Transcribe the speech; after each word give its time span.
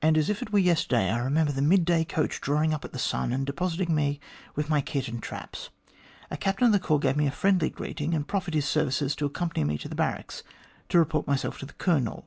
As 0.00 0.30
if 0.30 0.40
it 0.40 0.54
were 0.54 0.58
yesterday, 0.58 1.10
I 1.10 1.18
remember 1.18 1.52
the 1.52 1.60
mid 1.60 1.84
day 1.84 2.02
coach 2.02 2.40
drawing 2.40 2.72
up 2.72 2.82
at 2.86 2.94
'The 2.94 2.98
Sun,' 2.98 3.30
and 3.34 3.44
depositing 3.44 3.94
me 3.94 4.20
with 4.54 4.70
kit 4.86 5.06
and 5.06 5.22
traps. 5.22 5.68
A 6.30 6.38
captain 6.38 6.68
of 6.68 6.72
the 6.72 6.80
corps 6.80 6.98
gave 6.98 7.14
me 7.18 7.26
a 7.26 7.30
friendly 7.30 7.68
greeting, 7.68 8.14
and 8.14 8.26
preferred 8.26 8.54
his 8.54 8.64
services 8.64 9.14
to 9.16 9.26
accompany 9.26 9.64
me 9.64 9.76
to 9.76 9.88
the 9.90 9.94
barracks 9.94 10.42
to 10.88 10.98
report 10.98 11.26
myself 11.26 11.58
to 11.58 11.66
the 11.66 11.74
Colonel. 11.74 12.24